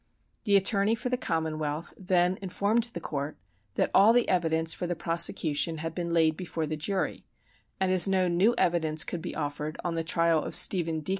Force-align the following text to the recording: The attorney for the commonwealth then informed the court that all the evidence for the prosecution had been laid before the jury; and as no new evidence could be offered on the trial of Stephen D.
The 0.45 0.55
attorney 0.57 0.95
for 0.95 1.09
the 1.09 1.15
commonwealth 1.15 1.93
then 1.95 2.39
informed 2.41 2.85
the 2.85 2.99
court 2.99 3.37
that 3.75 3.91
all 3.93 4.13
the 4.13 4.27
evidence 4.27 4.73
for 4.73 4.87
the 4.87 4.95
prosecution 4.95 5.77
had 5.77 5.93
been 5.93 6.09
laid 6.11 6.35
before 6.35 6.65
the 6.65 6.75
jury; 6.75 7.23
and 7.79 7.91
as 7.91 8.07
no 8.07 8.27
new 8.27 8.55
evidence 8.57 9.03
could 9.03 9.21
be 9.21 9.35
offered 9.35 9.77
on 9.83 9.93
the 9.93 10.03
trial 10.03 10.41
of 10.43 10.55
Stephen 10.55 11.01
D. 11.01 11.09